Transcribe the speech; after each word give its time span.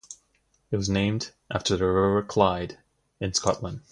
It 0.71 0.77
was 0.77 0.89
named 0.89 1.29
after 1.51 1.77
the 1.77 1.85
River 1.85 2.23
Clyde, 2.23 2.79
in 3.19 3.35
Scotland. 3.35 3.81